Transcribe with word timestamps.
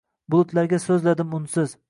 Bulutlarga 0.31 0.79
soʼzladim 0.87 1.39
unsiz. 1.41 1.79